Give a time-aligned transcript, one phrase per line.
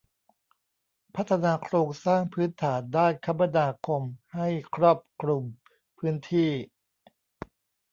[1.15, 4.03] พัฒนาโครงสร้างพื้นฐานด้านคมนาคม
[4.35, 5.43] ให้ครอบคลุม
[5.99, 6.49] พื้นที่